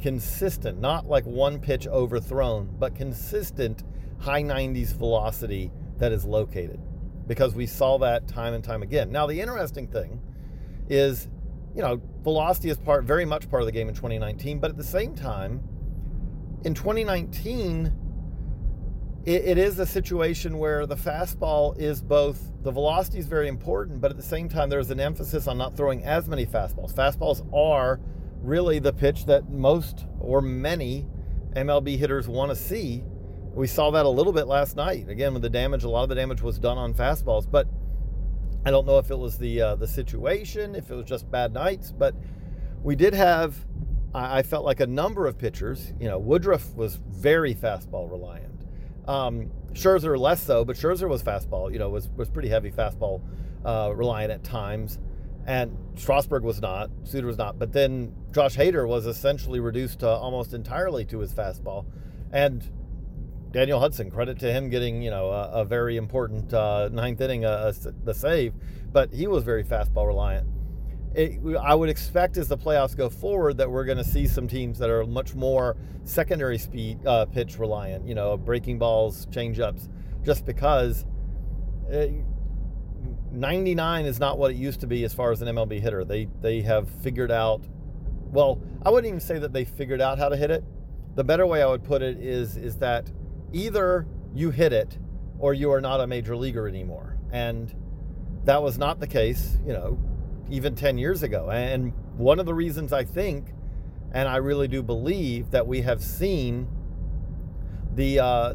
consistent, 0.00 0.80
not 0.80 1.06
like 1.06 1.24
one 1.24 1.60
pitch 1.60 1.86
overthrown, 1.86 2.74
but 2.78 2.96
consistent 2.96 3.84
high 4.18 4.42
90s 4.42 4.92
velocity 4.96 5.70
that 5.98 6.12
is 6.12 6.24
located. 6.24 6.80
Because 7.26 7.54
we 7.54 7.66
saw 7.66 7.98
that 7.98 8.26
time 8.28 8.54
and 8.54 8.62
time 8.62 8.82
again. 8.82 9.10
Now 9.10 9.26
the 9.26 9.40
interesting 9.40 9.86
thing 9.86 10.20
is, 10.88 11.28
you 11.74 11.80
know, 11.80 12.02
velocity 12.22 12.68
is 12.68 12.76
part 12.76 13.04
very 13.04 13.24
much 13.24 13.48
part 13.48 13.62
of 13.62 13.66
the 13.66 13.72
game 13.72 13.88
in 13.88 13.94
2019, 13.94 14.58
but 14.58 14.70
at 14.70 14.76
the 14.76 14.84
same 14.84 15.14
time, 15.14 15.62
in 16.64 16.74
2019, 16.74 17.92
it, 19.24 19.30
it 19.30 19.58
is 19.58 19.78
a 19.78 19.86
situation 19.86 20.58
where 20.58 20.86
the 20.86 20.96
fastball 20.96 21.78
is 21.78 22.02
both 22.02 22.52
the 22.62 22.70
velocity 22.70 23.18
is 23.18 23.26
very 23.26 23.48
important, 23.48 24.00
but 24.00 24.10
at 24.10 24.16
the 24.16 24.22
same 24.22 24.48
time, 24.48 24.68
there's 24.68 24.90
an 24.90 25.00
emphasis 25.00 25.46
on 25.46 25.58
not 25.58 25.76
throwing 25.76 26.02
as 26.04 26.28
many 26.28 26.46
fastballs. 26.46 26.94
Fastballs 26.94 27.46
are 27.54 28.00
really 28.42 28.78
the 28.78 28.92
pitch 28.92 29.26
that 29.26 29.50
most 29.50 30.06
or 30.20 30.40
many 30.40 31.06
MLB 31.54 31.96
hitters 31.96 32.28
want 32.28 32.50
to 32.50 32.56
see 32.56 33.04
we 33.54 33.66
saw 33.68 33.90
that 33.92 34.04
a 34.04 34.08
little 34.08 34.32
bit 34.32 34.46
last 34.46 34.76
night. 34.76 35.08
Again, 35.08 35.32
with 35.32 35.42
the 35.42 35.50
damage, 35.50 35.84
a 35.84 35.88
lot 35.88 36.02
of 36.02 36.08
the 36.08 36.14
damage 36.14 36.42
was 36.42 36.58
done 36.58 36.76
on 36.76 36.92
fastballs, 36.92 37.48
but 37.48 37.68
I 38.66 38.70
don't 38.70 38.86
know 38.86 38.98
if 38.98 39.10
it 39.10 39.18
was 39.18 39.38
the 39.38 39.60
uh, 39.60 39.74
the 39.76 39.86
situation, 39.86 40.74
if 40.74 40.90
it 40.90 40.94
was 40.94 41.06
just 41.06 41.30
bad 41.30 41.52
nights, 41.52 41.92
but 41.92 42.14
we 42.82 42.96
did 42.96 43.14
have. 43.14 43.56
I, 44.14 44.38
I 44.38 44.42
felt 44.42 44.64
like 44.64 44.80
a 44.80 44.86
number 44.86 45.26
of 45.26 45.38
pitchers. 45.38 45.92
You 45.98 46.08
know, 46.08 46.18
Woodruff 46.18 46.74
was 46.74 46.96
very 46.96 47.54
fastball 47.54 48.10
reliant. 48.10 48.64
Um, 49.06 49.50
Scherzer 49.72 50.18
less 50.18 50.42
so, 50.42 50.64
but 50.64 50.76
Scherzer 50.76 51.08
was 51.08 51.22
fastball. 51.22 51.72
You 51.72 51.78
know, 51.78 51.90
was 51.90 52.08
was 52.16 52.30
pretty 52.30 52.48
heavy 52.48 52.70
fastball 52.70 53.20
uh, 53.64 53.92
reliant 53.94 54.32
at 54.32 54.44
times, 54.44 54.98
and 55.46 55.76
Strasburg 55.96 56.42
was 56.42 56.60
not. 56.60 56.90
Suter 57.02 57.26
was 57.26 57.38
not. 57.38 57.58
But 57.58 57.72
then 57.72 58.14
Josh 58.32 58.56
Hader 58.56 58.86
was 58.86 59.06
essentially 59.06 59.60
reduced 59.60 60.00
to 60.00 60.08
almost 60.08 60.54
entirely 60.54 61.04
to 61.06 61.18
his 61.18 61.32
fastball, 61.32 61.86
and 62.32 62.70
Daniel 63.50 63.78
Hudson, 63.78 64.10
credit 64.10 64.38
to 64.40 64.52
him 64.52 64.70
getting 64.70 65.02
you 65.02 65.10
know 65.10 65.30
a, 65.30 65.62
a 65.62 65.64
very 65.64 65.96
important 65.96 66.54
uh, 66.54 66.88
ninth 66.92 67.20
inning, 67.20 67.44
uh, 67.44 67.72
the 68.04 68.14
save, 68.14 68.54
but 68.92 69.12
he 69.12 69.26
was 69.26 69.44
very 69.44 69.64
fastball 69.64 70.06
reliant. 70.06 70.48
It, 71.14 71.40
I 71.56 71.74
would 71.74 71.88
expect 71.88 72.36
as 72.36 72.48
the 72.48 72.58
playoffs 72.58 72.96
go 72.96 73.08
forward 73.08 73.58
that 73.58 73.70
we're 73.70 73.84
going 73.84 73.98
to 73.98 74.04
see 74.04 74.26
some 74.26 74.48
teams 74.48 74.78
that 74.78 74.90
are 74.90 75.06
much 75.06 75.34
more 75.34 75.76
secondary 76.02 76.58
speed 76.58 77.06
uh, 77.06 77.26
pitch 77.26 77.58
reliant, 77.58 78.06
you 78.06 78.14
know, 78.14 78.36
breaking 78.36 78.78
balls, 78.78 79.26
changeups, 79.26 79.88
just 80.24 80.44
because 80.44 81.06
it, 81.88 82.10
uh, 82.10 82.24
99 83.30 84.06
is 84.06 84.20
not 84.20 84.38
what 84.38 84.52
it 84.52 84.56
used 84.56 84.80
to 84.80 84.86
be 84.86 85.04
as 85.04 85.12
far 85.12 85.32
as 85.32 85.42
an 85.42 85.48
MLB 85.48 85.80
hitter. 85.80 86.04
They 86.04 86.28
they 86.40 86.62
have 86.62 86.88
figured 86.88 87.30
out. 87.30 87.62
Well, 88.30 88.60
I 88.84 88.90
wouldn't 88.90 89.08
even 89.08 89.20
say 89.20 89.38
that 89.38 89.52
they 89.52 89.64
figured 89.64 90.00
out 90.00 90.18
how 90.18 90.28
to 90.28 90.36
hit 90.36 90.50
it. 90.50 90.64
The 91.14 91.24
better 91.24 91.46
way 91.46 91.62
I 91.62 91.66
would 91.66 91.84
put 91.84 92.02
it 92.02 92.18
is 92.18 92.56
is 92.56 92.78
that 92.78 93.10
either 93.52 94.06
you 94.34 94.50
hit 94.50 94.72
it 94.72 94.98
or 95.38 95.54
you 95.54 95.70
are 95.72 95.80
not 95.80 96.00
a 96.00 96.06
major 96.06 96.36
leaguer 96.36 96.68
anymore. 96.68 97.16
And 97.30 97.74
that 98.44 98.62
was 98.62 98.78
not 98.78 99.00
the 99.00 99.06
case, 99.06 99.58
you 99.66 99.72
know, 99.72 99.98
even 100.50 100.74
10 100.74 100.98
years 100.98 101.22
ago. 101.22 101.50
And 101.50 101.92
one 102.16 102.38
of 102.38 102.46
the 102.46 102.54
reasons 102.54 102.92
I 102.92 103.04
think, 103.04 103.46
and 104.12 104.28
I 104.28 104.36
really 104.36 104.68
do 104.68 104.82
believe, 104.82 105.50
that 105.50 105.66
we 105.66 105.82
have 105.82 106.02
seen 106.02 106.68
the 107.94 108.20
uh, 108.20 108.54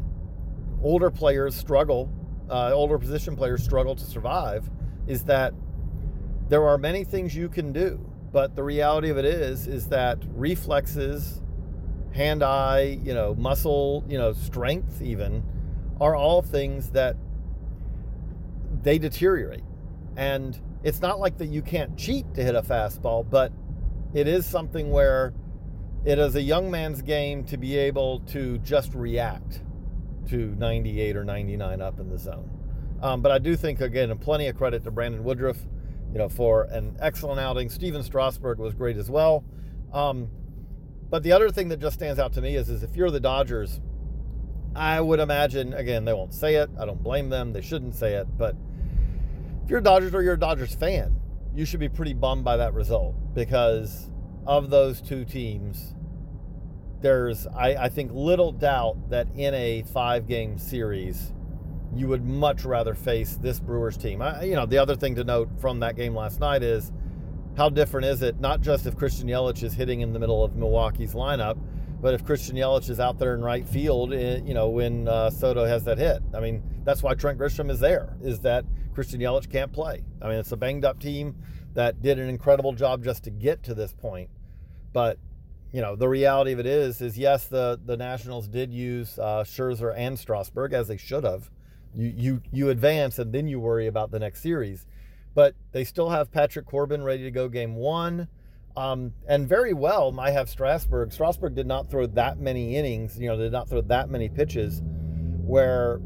older 0.82 1.10
players 1.10 1.54
struggle, 1.54 2.10
uh, 2.48 2.72
older 2.72 2.98
position 2.98 3.36
players 3.36 3.62
struggle 3.62 3.94
to 3.94 4.04
survive, 4.04 4.68
is 5.06 5.24
that 5.24 5.54
there 6.48 6.66
are 6.66 6.78
many 6.78 7.04
things 7.04 7.34
you 7.34 7.48
can 7.48 7.72
do. 7.72 8.00
But 8.32 8.54
the 8.54 8.62
reality 8.62 9.10
of 9.10 9.18
it 9.18 9.24
is, 9.24 9.66
is 9.66 9.88
that 9.88 10.18
reflexes 10.34 11.42
hand 12.12 12.42
eye, 12.42 12.98
you 13.04 13.14
know, 13.14 13.34
muscle, 13.34 14.04
you 14.08 14.18
know, 14.18 14.32
strength, 14.32 15.00
even, 15.02 15.42
are 16.00 16.14
all 16.14 16.42
things 16.42 16.90
that 16.90 17.16
they 18.82 18.98
deteriorate. 18.98 19.64
And 20.16 20.58
it's 20.82 21.00
not 21.00 21.20
like 21.20 21.38
that 21.38 21.46
you 21.46 21.62
can't 21.62 21.96
cheat 21.96 22.32
to 22.34 22.42
hit 22.42 22.54
a 22.54 22.62
fastball, 22.62 23.28
but 23.28 23.52
it 24.14 24.26
is 24.26 24.46
something 24.46 24.90
where 24.90 25.34
it 26.04 26.18
is 26.18 26.34
a 26.34 26.42
young 26.42 26.70
man's 26.70 27.02
game 27.02 27.44
to 27.44 27.56
be 27.56 27.76
able 27.76 28.20
to 28.20 28.58
just 28.58 28.94
react 28.94 29.62
to 30.28 30.54
98 30.56 31.16
or 31.16 31.24
99 31.24 31.80
up 31.82 32.00
in 32.00 32.08
the 32.08 32.18
zone. 32.18 32.50
Um, 33.02 33.22
but 33.22 33.32
I 33.32 33.38
do 33.38 33.56
think, 33.56 33.80
again, 33.80 34.16
plenty 34.18 34.46
of 34.48 34.56
credit 34.56 34.84
to 34.84 34.90
Brandon 34.90 35.24
Woodruff, 35.24 35.58
you 36.12 36.18
know, 36.18 36.28
for 36.28 36.64
an 36.64 36.96
excellent 37.00 37.40
outing. 37.40 37.68
Stephen 37.68 38.02
Strasburg 38.02 38.58
was 38.58 38.74
great 38.74 38.96
as 38.96 39.10
well. 39.10 39.44
Um, 39.92 40.28
but 41.10 41.22
the 41.22 41.32
other 41.32 41.50
thing 41.50 41.68
that 41.68 41.80
just 41.80 41.94
stands 41.94 42.18
out 42.18 42.32
to 42.34 42.40
me 42.40 42.56
is, 42.56 42.68
is 42.68 42.82
if 42.82 42.96
you're 42.96 43.10
the 43.10 43.20
Dodgers, 43.20 43.80
I 44.74 45.00
would 45.00 45.18
imagine, 45.18 45.74
again, 45.74 46.04
they 46.04 46.12
won't 46.12 46.32
say 46.34 46.56
it. 46.56 46.70
I 46.78 46.86
don't 46.86 47.02
blame 47.02 47.28
them. 47.28 47.52
They 47.52 47.62
shouldn't 47.62 47.94
say 47.94 48.14
it. 48.14 48.26
But 48.38 48.54
if 49.70 49.72
you're 49.72 49.80
Dodgers 49.80 50.12
or 50.12 50.20
you're 50.20 50.34
a 50.34 50.36
Dodgers 50.36 50.74
fan, 50.74 51.14
you 51.54 51.64
should 51.64 51.78
be 51.78 51.88
pretty 51.88 52.12
bummed 52.12 52.42
by 52.42 52.56
that 52.56 52.74
result 52.74 53.14
because 53.34 54.10
of 54.44 54.68
those 54.68 55.00
two 55.00 55.24
teams, 55.24 55.94
there's, 57.00 57.46
I, 57.46 57.84
I 57.84 57.88
think, 57.88 58.10
little 58.12 58.50
doubt 58.50 59.10
that 59.10 59.28
in 59.36 59.54
a 59.54 59.82
five 59.82 60.26
game 60.26 60.58
series, 60.58 61.32
you 61.94 62.08
would 62.08 62.24
much 62.24 62.64
rather 62.64 62.94
face 62.94 63.38
this 63.40 63.60
Brewers 63.60 63.96
team. 63.96 64.20
I, 64.20 64.42
you 64.42 64.56
know, 64.56 64.66
the 64.66 64.78
other 64.78 64.96
thing 64.96 65.14
to 65.14 65.22
note 65.22 65.48
from 65.60 65.78
that 65.78 65.94
game 65.94 66.16
last 66.16 66.40
night 66.40 66.64
is 66.64 66.90
how 67.56 67.68
different 67.68 68.06
is 68.06 68.22
it? 68.22 68.40
Not 68.40 68.62
just 68.62 68.86
if 68.86 68.96
Christian 68.96 69.28
Yelich 69.28 69.62
is 69.62 69.72
hitting 69.72 70.00
in 70.00 70.12
the 70.12 70.18
middle 70.18 70.42
of 70.42 70.56
Milwaukee's 70.56 71.14
lineup, 71.14 71.56
but 72.00 72.12
if 72.12 72.24
Christian 72.24 72.56
Yelich 72.56 72.90
is 72.90 72.98
out 72.98 73.20
there 73.20 73.34
in 73.34 73.40
right 73.40 73.68
field, 73.68 74.12
eh, 74.12 74.40
you 74.44 74.52
know, 74.52 74.68
when 74.68 75.06
uh, 75.06 75.30
Soto 75.30 75.64
has 75.64 75.84
that 75.84 75.98
hit. 75.98 76.24
I 76.34 76.40
mean, 76.40 76.60
that's 76.90 77.02
why 77.02 77.14
Trent 77.14 77.38
Grisham 77.38 77.70
is 77.70 77.80
there, 77.80 78.16
is 78.22 78.40
that 78.40 78.64
Christian 78.94 79.20
Yelich 79.20 79.50
can't 79.50 79.72
play. 79.72 80.04
I 80.20 80.28
mean, 80.28 80.38
it's 80.38 80.52
a 80.52 80.56
banged 80.56 80.84
up 80.84 81.00
team 81.00 81.36
that 81.74 82.02
did 82.02 82.18
an 82.18 82.28
incredible 82.28 82.72
job 82.72 83.04
just 83.04 83.24
to 83.24 83.30
get 83.30 83.62
to 83.64 83.74
this 83.74 83.92
point. 83.92 84.28
But, 84.92 85.18
you 85.72 85.80
know, 85.80 85.94
the 85.94 86.08
reality 86.08 86.52
of 86.52 86.58
it 86.58 86.66
is, 86.66 87.00
is 87.00 87.16
yes, 87.16 87.46
the, 87.46 87.80
the 87.84 87.96
Nationals 87.96 88.48
did 88.48 88.72
use 88.72 89.18
uh, 89.18 89.44
Scherzer 89.46 89.94
and 89.96 90.18
Strasburg, 90.18 90.72
as 90.72 90.88
they 90.88 90.96
should 90.96 91.24
have. 91.24 91.50
You, 91.94 92.12
you, 92.16 92.42
you 92.52 92.70
advance 92.70 93.18
and 93.18 93.32
then 93.32 93.48
you 93.48 93.60
worry 93.60 93.86
about 93.86 94.10
the 94.10 94.18
next 94.18 94.42
series 94.42 94.86
but 95.34 95.54
they 95.72 95.84
still 95.84 96.10
have 96.10 96.30
Patrick 96.30 96.66
Corbin 96.66 97.02
ready 97.02 97.22
to 97.22 97.30
go 97.30 97.48
game 97.48 97.76
one. 97.76 98.28
Um, 98.76 99.12
and 99.26 99.48
very 99.48 99.72
well 99.72 100.12
might 100.12 100.30
have 100.30 100.48
Strasburg. 100.48 101.12
Strasburg 101.12 101.54
did 101.54 101.66
not 101.66 101.90
throw 101.90 102.06
that 102.06 102.38
many 102.38 102.76
innings, 102.76 103.18
you 103.18 103.28
know, 103.28 103.36
did 103.36 103.52
not 103.52 103.68
throw 103.68 103.80
that 103.82 104.08
many 104.08 104.28
pitches 104.28 104.80
where, 105.44 106.00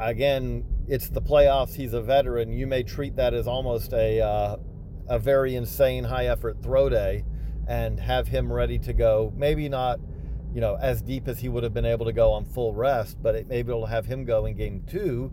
again, 0.00 0.64
it's 0.88 1.08
the 1.08 1.22
playoffs. 1.22 1.74
He's 1.74 1.92
a 1.92 2.00
veteran. 2.00 2.52
You 2.52 2.66
may 2.66 2.82
treat 2.82 3.16
that 3.16 3.34
as 3.34 3.46
almost 3.46 3.92
a, 3.92 4.20
uh, 4.20 4.56
a 5.08 5.18
very 5.18 5.54
insane 5.54 6.04
high 6.04 6.26
effort 6.26 6.62
throw 6.62 6.88
day 6.88 7.24
and 7.68 8.00
have 8.00 8.28
him 8.28 8.52
ready 8.52 8.78
to 8.80 8.92
go. 8.92 9.32
Maybe 9.36 9.68
not, 9.68 10.00
you 10.52 10.60
know, 10.60 10.76
as 10.80 11.02
deep 11.02 11.28
as 11.28 11.38
he 11.38 11.48
would 11.48 11.62
have 11.62 11.74
been 11.74 11.84
able 11.84 12.06
to 12.06 12.12
go 12.12 12.32
on 12.32 12.44
full 12.44 12.74
rest, 12.74 13.18
but 13.22 13.34
it 13.34 13.46
may 13.46 13.62
be 13.62 13.70
able 13.70 13.82
to 13.82 13.90
have 13.90 14.06
him 14.06 14.24
go 14.24 14.46
in 14.46 14.56
game 14.56 14.82
two, 14.88 15.32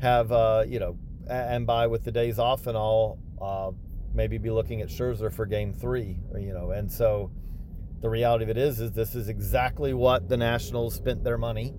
have, 0.00 0.30
uh, 0.30 0.64
you 0.66 0.78
know, 0.78 0.96
and 1.28 1.66
by 1.66 1.86
with 1.86 2.04
the 2.04 2.12
days 2.12 2.38
off 2.38 2.66
and 2.66 2.76
all, 2.76 3.18
uh, 3.40 3.70
maybe 4.14 4.38
be 4.38 4.50
looking 4.50 4.82
at 4.82 4.88
Scherzer 4.88 5.32
for 5.32 5.46
Game 5.46 5.72
Three. 5.72 6.20
You 6.38 6.52
know, 6.52 6.72
and 6.72 6.90
so 6.90 7.30
the 8.00 8.10
reality 8.10 8.44
of 8.44 8.50
it 8.50 8.58
is, 8.58 8.80
is 8.80 8.92
this 8.92 9.14
is 9.14 9.28
exactly 9.28 9.94
what 9.94 10.28
the 10.28 10.36
Nationals 10.36 10.94
spent 10.94 11.24
their 11.24 11.38
money, 11.38 11.74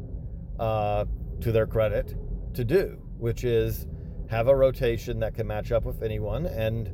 uh, 0.60 1.06
to 1.42 1.52
their 1.52 1.68
credit, 1.68 2.16
to 2.56 2.64
do, 2.64 3.02
which 3.18 3.44
is 3.44 3.88
have 4.30 4.48
a 4.48 4.56
rotation 4.56 5.20
that 5.20 5.36
can 5.36 5.48
match 5.48 5.72
up 5.72 5.86
with 5.86 6.02
anyone. 6.02 6.46
And 6.46 6.90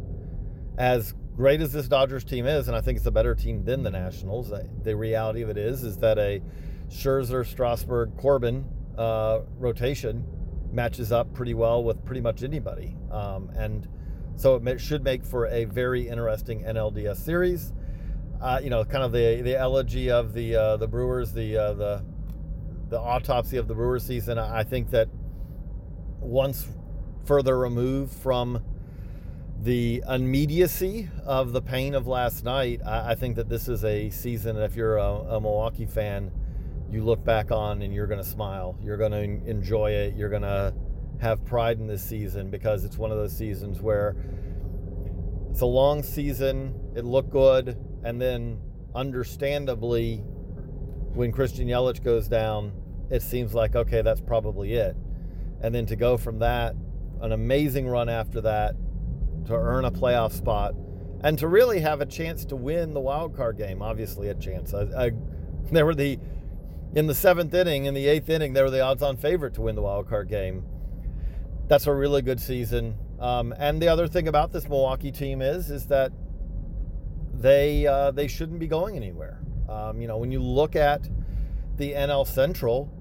as 0.77 1.13
great 1.35 1.61
as 1.61 1.71
this 1.71 1.87
Dodgers 1.87 2.23
team 2.23 2.45
is, 2.45 2.67
and 2.67 2.75
I 2.75 2.81
think 2.81 2.97
it's 2.97 3.05
a 3.05 3.11
better 3.11 3.35
team 3.35 3.63
than 3.63 3.83
the 3.83 3.91
Nationals, 3.91 4.51
the 4.83 4.95
reality 4.95 5.41
of 5.41 5.49
it 5.49 5.57
is, 5.57 5.83
is 5.83 5.97
that 5.99 6.17
a 6.17 6.41
Scherzer, 6.89 7.45
Strasburg, 7.45 8.17
Corbin 8.17 8.65
uh, 8.97 9.41
rotation 9.57 10.25
matches 10.71 11.11
up 11.11 11.33
pretty 11.33 11.53
well 11.53 11.83
with 11.83 12.03
pretty 12.05 12.21
much 12.21 12.43
anybody. 12.43 12.95
Um, 13.11 13.49
and 13.55 13.87
so 14.35 14.55
it 14.55 14.81
should 14.81 15.03
make 15.03 15.25
for 15.25 15.47
a 15.47 15.65
very 15.65 16.07
interesting 16.07 16.63
NLDS 16.63 17.17
series. 17.17 17.73
Uh, 18.41 18.59
you 18.63 18.69
know, 18.69 18.85
kind 18.85 19.03
of 19.03 19.11
the 19.11 19.41
the 19.41 19.57
elegy 19.57 20.09
of 20.09 20.33
the 20.33 20.55
uh, 20.55 20.77
the 20.77 20.87
Brewers, 20.87 21.33
the 21.33 21.57
uh, 21.57 21.73
the 21.73 22.05
the 22.87 22.99
autopsy 22.99 23.57
of 23.57 23.67
the 23.67 23.75
Brewers 23.75 24.05
season. 24.05 24.37
I 24.37 24.63
think 24.63 24.91
that 24.91 25.09
once 26.19 26.67
further 27.25 27.57
removed 27.57 28.13
from 28.13 28.63
the 29.61 30.01
immediacy 30.07 31.09
of 31.25 31.51
the 31.51 31.61
pain 31.61 31.93
of 31.93 32.07
last 32.07 32.43
night, 32.43 32.81
I, 32.85 33.11
I 33.11 33.15
think 33.15 33.35
that 33.35 33.49
this 33.49 33.67
is 33.67 33.83
a 33.83 34.09
season. 34.09 34.57
If 34.57 34.75
you're 34.75 34.97
a, 34.97 35.11
a 35.11 35.41
Milwaukee 35.41 35.85
fan, 35.85 36.31
you 36.89 37.03
look 37.03 37.23
back 37.23 37.51
on 37.51 37.81
and 37.81 37.93
you're 37.93 38.07
going 38.07 38.23
to 38.23 38.29
smile. 38.29 38.77
You're 38.81 38.97
going 38.97 39.11
to 39.11 39.49
enjoy 39.49 39.91
it. 39.91 40.15
You're 40.15 40.29
going 40.29 40.43
to 40.43 40.73
have 41.21 41.43
pride 41.45 41.77
in 41.77 41.88
this 41.88 42.03
season 42.03 42.49
because 42.49 42.85
it's 42.85 42.97
one 42.97 43.11
of 43.11 43.17
those 43.17 43.35
seasons 43.35 43.81
where 43.81 44.15
it's 45.51 45.61
a 45.61 45.65
long 45.65 46.03
season. 46.03 46.73
It 46.95 47.03
looked 47.05 47.29
good. 47.29 47.77
And 48.03 48.21
then, 48.21 48.61
understandably, 48.95 50.17
when 51.13 51.31
Christian 51.31 51.67
Yelich 51.67 52.01
goes 52.01 52.27
down, 52.27 52.71
it 53.09 53.21
seems 53.21 53.53
like, 53.53 53.75
okay, 53.75 54.01
that's 54.01 54.21
probably 54.21 54.73
it. 54.73 54.95
And 55.61 55.73
then 55.73 55.85
to 55.87 55.95
go 55.95 56.17
from 56.17 56.39
that, 56.39 56.75
an 57.21 57.31
amazing 57.31 57.87
run 57.87 58.09
after 58.09 58.41
that, 58.41 58.75
to 59.45 59.53
earn 59.53 59.85
a 59.85 59.91
playoff 59.91 60.31
spot, 60.31 60.73
and 61.21 61.37
to 61.39 61.47
really 61.47 61.79
have 61.81 62.01
a 62.01 62.05
chance 62.05 62.45
to 62.45 62.55
win 62.55 62.93
the 62.93 62.99
wild 62.99 63.35
card 63.35 63.57
game. 63.57 63.81
Obviously, 63.81 64.29
a 64.29 64.35
chance. 64.35 64.73
I, 64.73 64.83
I, 65.05 65.11
there 65.71 65.85
were 65.85 65.95
the 65.95 66.19
in 66.95 67.05
the 67.05 67.15
seventh 67.15 67.53
inning, 67.53 67.85
in 67.85 67.93
the 67.93 68.07
eighth 68.07 68.29
inning, 68.29 68.53
they 68.53 68.63
were 68.63 68.71
the 68.71 68.81
odds 68.81 69.03
on 69.03 69.15
favorite 69.17 69.53
to 69.53 69.61
win 69.61 69.75
the 69.75 69.81
wild 69.81 70.09
card 70.09 70.27
game. 70.27 70.63
That's 71.67 71.85
a 71.85 71.93
really 71.93 72.23
good 72.23 72.39
season. 72.39 72.97
Um, 73.19 73.53
and 73.57 73.81
the 73.81 73.89
other 73.89 74.07
thing 74.07 74.27
about 74.27 74.51
this 74.51 74.67
Milwaukee 74.67 75.11
team 75.11 75.41
is, 75.41 75.69
is 75.69 75.85
that 75.87 76.11
they 77.33 77.85
uh, 77.85 78.11
they 78.11 78.27
shouldn't 78.27 78.59
be 78.59 78.67
going 78.67 78.95
anywhere. 78.95 79.39
Um, 79.67 80.01
you 80.01 80.07
know, 80.07 80.17
when 80.17 80.31
you 80.31 80.41
look 80.41 80.75
at 80.75 81.07
the 81.77 81.93
NL 81.93 82.25
Central, 82.25 82.91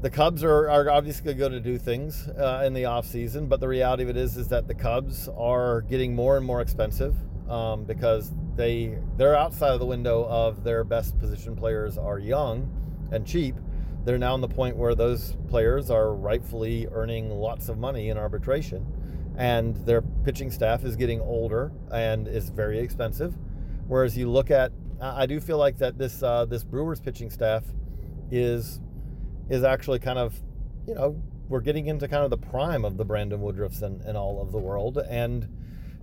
the 0.00 0.10
Cubs 0.10 0.44
are, 0.44 0.70
are 0.70 0.88
obviously 0.90 1.34
going 1.34 1.52
to 1.52 1.60
do 1.60 1.76
things 1.76 2.28
uh, 2.28 2.62
in 2.64 2.72
the 2.72 2.84
offseason, 2.84 3.48
but 3.48 3.58
the 3.58 3.66
reality 3.66 4.04
of 4.04 4.10
it 4.10 4.16
is 4.16 4.36
is 4.36 4.48
that 4.48 4.68
the 4.68 4.74
Cubs 4.74 5.28
are 5.36 5.82
getting 5.82 6.14
more 6.14 6.36
and 6.36 6.46
more 6.46 6.60
expensive 6.60 7.16
um, 7.50 7.84
because 7.84 8.32
they 8.54 8.98
they're 9.16 9.36
outside 9.36 9.72
of 9.72 9.80
the 9.80 9.86
window 9.86 10.24
of 10.24 10.62
their 10.62 10.84
best 10.84 11.18
position 11.18 11.56
players 11.56 11.98
are 11.98 12.18
young 12.18 12.70
and 13.10 13.26
cheap. 13.26 13.56
They're 14.04 14.18
now 14.18 14.34
in 14.36 14.40
the 14.40 14.48
point 14.48 14.76
where 14.76 14.94
those 14.94 15.36
players 15.48 15.90
are 15.90 16.14
rightfully 16.14 16.86
earning 16.92 17.30
lots 17.30 17.68
of 17.68 17.76
money 17.76 18.10
in 18.10 18.16
arbitration, 18.16 18.86
and 19.36 19.74
their 19.84 20.02
pitching 20.02 20.52
staff 20.52 20.84
is 20.84 20.94
getting 20.94 21.20
older 21.20 21.72
and 21.90 22.28
is 22.28 22.50
very 22.50 22.78
expensive. 22.78 23.34
Whereas 23.88 24.16
you 24.16 24.30
look 24.30 24.50
at, 24.50 24.70
I 25.00 25.26
do 25.26 25.40
feel 25.40 25.58
like 25.58 25.78
that 25.78 25.98
this 25.98 26.22
uh, 26.22 26.44
this 26.44 26.62
Brewers 26.62 27.00
pitching 27.00 27.30
staff 27.30 27.64
is 28.30 28.80
is 29.48 29.64
actually 29.64 29.98
kind 29.98 30.18
of, 30.18 30.38
you 30.86 30.94
know, 30.94 31.20
we're 31.48 31.60
getting 31.60 31.86
into 31.86 32.06
kind 32.08 32.24
of 32.24 32.30
the 32.30 32.38
prime 32.38 32.84
of 32.84 32.96
the 32.96 33.04
Brandon 33.04 33.40
Woodruffs 33.40 33.82
and, 33.82 34.02
and 34.02 34.16
all 34.16 34.42
of 34.42 34.52
the 34.52 34.58
world. 34.58 34.98
And 34.98 35.48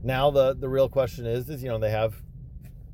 now 0.03 0.31
the 0.31 0.55
the 0.55 0.69
real 0.69 0.89
question 0.89 1.25
is, 1.25 1.49
is 1.49 1.63
you 1.63 1.69
know, 1.69 1.77
they 1.77 1.91
have 1.91 2.15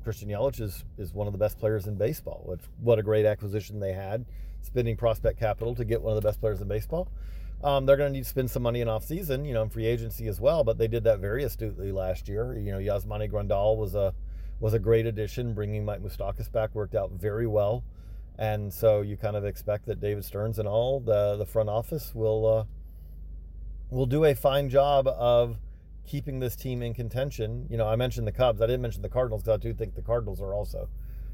Christian 0.02 0.28
Yelich 0.28 0.60
is 0.60 0.84
is 0.98 1.14
one 1.14 1.26
of 1.26 1.32
the 1.32 1.38
best 1.38 1.58
players 1.58 1.86
in 1.86 1.96
baseball. 1.96 2.42
What 2.44 2.60
what 2.80 2.98
a 2.98 3.02
great 3.02 3.24
acquisition 3.24 3.80
they 3.80 3.92
had, 3.92 4.26
spending 4.60 4.96
prospect 4.96 5.38
capital 5.38 5.74
to 5.74 5.84
get 5.84 6.02
one 6.02 6.16
of 6.16 6.22
the 6.22 6.26
best 6.26 6.40
players 6.40 6.60
in 6.60 6.68
baseball. 6.68 7.08
Um, 7.62 7.86
they're 7.86 7.96
going 7.96 8.08
to 8.08 8.12
need 8.12 8.24
to 8.24 8.28
spend 8.28 8.50
some 8.50 8.64
money 8.64 8.80
in 8.80 8.88
off 8.88 9.04
season, 9.04 9.44
you 9.44 9.54
know, 9.54 9.62
in 9.62 9.68
free 9.68 9.86
agency 9.86 10.26
as 10.26 10.40
well. 10.40 10.64
But 10.64 10.78
they 10.78 10.88
did 10.88 11.04
that 11.04 11.20
very 11.20 11.44
astutely 11.44 11.92
last 11.92 12.28
year. 12.28 12.58
You 12.58 12.72
know, 12.72 12.78
Yasmani 12.78 13.30
Grandal 13.30 13.76
was 13.76 13.94
a 13.94 14.12
was 14.58 14.74
a 14.74 14.78
great 14.78 15.06
addition. 15.06 15.54
Bringing 15.54 15.84
Mike 15.84 16.02
Moustakas 16.02 16.50
back 16.50 16.74
worked 16.74 16.94
out 16.94 17.12
very 17.12 17.46
well. 17.46 17.84
And 18.38 18.72
so 18.72 19.02
you 19.02 19.16
kind 19.16 19.36
of 19.36 19.44
expect 19.44 19.86
that 19.86 20.00
David 20.00 20.24
Stearns 20.24 20.58
and 20.58 20.66
all 20.66 21.00
the 21.00 21.36
the 21.36 21.46
front 21.46 21.68
office 21.68 22.14
will 22.14 22.46
uh, 22.46 22.64
will 23.90 24.06
do 24.06 24.24
a 24.24 24.34
fine 24.34 24.68
job 24.68 25.06
of 25.06 25.58
keeping 26.06 26.40
this 26.40 26.56
team 26.56 26.82
in 26.82 26.94
contention. 26.94 27.66
You 27.70 27.76
know, 27.76 27.86
I 27.86 27.96
mentioned 27.96 28.26
the 28.26 28.32
Cubs. 28.32 28.60
I 28.60 28.66
didn't 28.66 28.82
mention 28.82 29.02
the 29.02 29.08
Cardinals 29.08 29.42
because 29.42 29.58
I 29.58 29.62
do 29.62 29.74
think 29.74 29.94
the 29.94 30.02
Cardinals 30.02 30.40
are 30.40 30.54
also, 30.54 30.88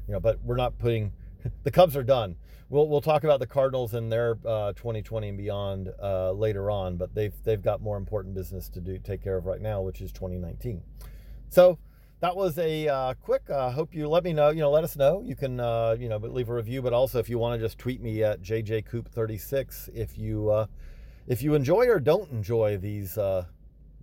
you 0.07 0.13
know, 0.13 0.19
but 0.19 0.43
we're 0.43 0.57
not 0.57 0.77
putting 0.77 1.11
the 1.63 1.71
Cubs 1.71 1.95
are 1.95 2.03
done. 2.03 2.35
We'll 2.69 2.87
we'll 2.87 3.01
talk 3.01 3.23
about 3.23 3.39
the 3.39 3.47
Cardinals 3.47 3.93
and 3.93 4.11
their 4.11 4.37
uh, 4.45 4.73
2020 4.73 5.29
and 5.29 5.37
beyond 5.37 5.89
uh, 6.01 6.31
later 6.33 6.69
on, 6.69 6.97
but 6.97 7.15
they've 7.15 7.33
they've 7.43 7.61
got 7.61 7.81
more 7.81 7.97
important 7.97 8.35
business 8.35 8.69
to 8.69 8.81
do 8.81 8.99
take 8.99 9.23
care 9.23 9.37
of 9.37 9.45
right 9.45 9.61
now, 9.61 9.81
which 9.81 10.01
is 10.01 10.11
2019. 10.11 10.83
So 11.49 11.79
that 12.21 12.35
was 12.35 12.57
a 12.57 12.87
uh, 12.87 13.13
quick. 13.15 13.49
Uh, 13.49 13.71
hope 13.71 13.93
you 13.93 14.07
let 14.07 14.23
me 14.23 14.33
know. 14.33 14.49
You 14.49 14.59
know, 14.59 14.71
let 14.71 14.83
us 14.83 14.97
know. 14.97 15.21
You 15.25 15.35
can 15.35 15.59
uh, 15.59 15.95
you 15.99 16.09
know 16.09 16.19
but 16.19 16.33
leave 16.33 16.49
a 16.49 16.53
review, 16.53 16.81
but 16.81 16.93
also 16.93 17.19
if 17.19 17.29
you 17.29 17.37
want 17.37 17.59
to 17.59 17.65
just 17.65 17.77
tweet 17.77 18.01
me 18.01 18.23
at 18.23 18.41
jjcoop36 18.41 19.89
if 19.93 20.17
you 20.17 20.49
uh, 20.49 20.65
if 21.27 21.41
you 21.41 21.53
enjoy 21.53 21.87
or 21.87 21.99
don't 21.99 22.29
enjoy 22.31 22.77
these 22.77 23.17
uh, 23.17 23.45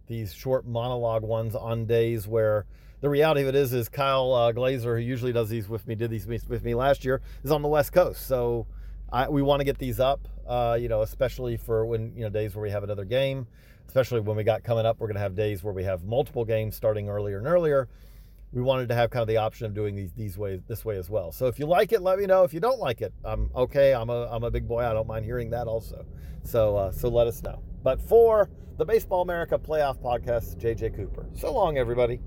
these 0.07 0.33
short 0.33 0.67
monologue 0.67 1.23
ones 1.23 1.55
on 1.55 1.85
days 1.85 2.27
where 2.27 2.67
the 3.01 3.11
reality 3.11 3.43
of 3.43 3.49
it 3.49 3.55
is 3.55 3.75
is 3.75 3.89
Kyle 3.89 4.33
uh, 4.33 4.53
Glaser, 4.53 4.97
who 4.97 5.03
usually 5.03 5.33
does 5.33 5.51
these 5.51 5.69
with 5.69 5.87
me, 5.87 5.95
did 5.95 6.11
these 6.11 6.27
with 6.27 6.65
me 6.65 6.75
last 6.75 7.05
year, 7.05 7.21
is 7.45 7.51
on 7.51 7.61
the 7.61 7.69
West 7.69 7.93
Coast. 7.93 8.27
So 8.27 8.67
I, 9.13 9.29
we 9.29 9.43
want 9.43 9.61
to 9.61 9.65
get 9.65 9.79
these 9.79 10.01
up. 10.01 10.27
Uh, 10.47 10.79
you 10.81 10.89
know, 10.89 11.03
especially 11.03 11.57
for 11.57 11.85
when 11.85 12.15
you 12.17 12.23
know 12.23 12.31
days 12.31 12.55
where 12.55 12.63
we 12.63 12.71
have 12.71 12.85
another 12.85 13.05
game 13.05 13.47
especially 13.87 14.21
when 14.21 14.37
we 14.37 14.45
got 14.45 14.63
coming 14.63 14.87
up, 14.87 14.99
we're 14.99 15.07
going 15.09 15.15
to 15.17 15.21
have 15.21 15.35
days 15.35 15.63
where 15.63 15.73
we 15.73 15.85
have 15.85 16.05
multiple 16.05 16.45
games 16.45 16.77
starting 16.77 17.09
earlier 17.09 17.39
and 17.39 17.47
earlier 17.47 17.89
we 18.53 18.63
wanted 18.63 18.89
to 18.89 18.95
have 18.95 19.11
kind 19.11 19.21
of 19.21 19.29
the 19.29 19.37
option 19.37 19.67
of 19.67 19.75
doing 19.75 19.95
these 19.95 20.13
these 20.13 20.39
ways 20.39 20.61
this 20.67 20.85
way 20.85 20.97
as 20.97 21.11
well. 21.11 21.33
So 21.33 21.47
if 21.47 21.59
you 21.59 21.67
like 21.67 21.93
it, 21.93 22.01
let 22.01 22.19
me 22.19 22.27
know. 22.27 22.43
If 22.45 22.55
you 22.55 22.61
don't 22.61 22.79
like 22.79 23.03
it, 23.03 23.13
I'm 23.25 23.51
okay. 23.55 23.93
I'm 23.93 24.09
a 24.09 24.27
I'm 24.31 24.45
a 24.45 24.51
big 24.51 24.67
boy. 24.67 24.85
I 24.85 24.93
don't 24.93 25.07
mind 25.07 25.25
hearing 25.25 25.51
that 25.51 25.67
also. 25.67 26.07
So 26.43 26.77
uh, 26.77 26.93
so 26.93 27.09
let 27.09 27.27
us 27.27 27.43
know. 27.43 27.63
But 27.83 28.01
for 28.01 28.49
the 28.79 28.85
Baseball 28.85 29.23
America 29.23 29.59
Playoff 29.59 29.99
Podcast, 29.99 30.57
JJ 30.57 30.97
Cooper. 30.97 31.27
So 31.35 31.53
long, 31.53 31.79
everybody. 31.79 32.21